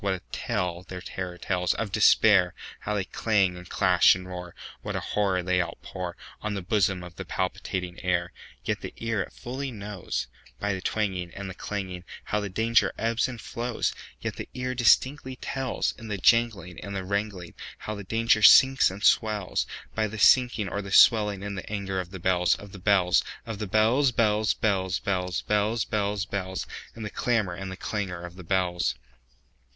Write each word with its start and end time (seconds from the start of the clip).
What 0.03 0.15
a 0.15 0.21
tale 0.31 0.83
their 0.87 0.99
terror 0.99 1.37
tellsOf 1.37 1.91
Despair! 1.91 2.55
How 2.79 2.95
they 2.95 3.03
clang, 3.03 3.55
and 3.55 3.69
clash, 3.69 4.15
and 4.15 4.27
roar! 4.27 4.55
What 4.81 4.95
a 4.95 4.99
horror 4.99 5.43
they 5.43 5.59
outpourOn 5.59 6.15
the 6.55 6.63
bosom 6.63 7.03
of 7.03 7.17
the 7.17 7.23
palpitating 7.23 8.03
air! 8.03 8.31
Yet 8.65 8.81
the 8.81 8.95
ear 8.97 9.21
it 9.21 9.31
fully 9.31 9.69
knows, 9.71 10.25
By 10.59 10.73
the 10.73 10.81
twangingAnd 10.81 11.47
the 11.47 11.53
clanging, 11.53 12.03
How 12.23 12.39
the 12.39 12.49
danger 12.49 12.91
ebbs 12.97 13.27
and 13.27 13.39
flows; 13.39 13.93
Yet 14.19 14.37
the 14.37 14.49
ear 14.55 14.73
distinctly 14.73 15.35
tells, 15.35 15.93
In 15.99 16.07
the 16.07 16.17
janglingAnd 16.17 16.93
the 16.95 17.05
wrangling, 17.05 17.53
How 17.77 17.93
the 17.93 18.03
danger 18.03 18.41
sinks 18.41 18.89
and 18.89 19.03
swells,—By 19.03 20.07
the 20.07 20.17
sinking 20.17 20.67
or 20.67 20.81
the 20.81 20.89
swelling 20.91 21.43
in 21.43 21.53
the 21.53 21.69
anger 21.71 21.99
of 21.99 22.09
the 22.09 22.17
bells, 22.17 22.55
Of 22.55 22.71
the 22.71 22.79
bells, 22.79 23.23
Of 23.45 23.59
the 23.59 23.67
bells, 23.67 24.11
bells, 24.11 24.55
bells, 24.55 24.97
bells, 24.99 25.41
Bells, 25.43 25.85
bells, 25.85 26.25
bells—In 26.25 27.03
the 27.03 27.11
clamor 27.11 27.53
and 27.53 27.71
the 27.71 27.77
clangor 27.77 28.25
of 28.25 28.35
the 28.35 28.43
bells! 28.43 28.95